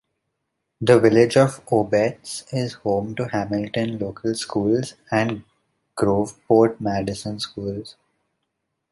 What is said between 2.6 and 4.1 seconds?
home to Hamilton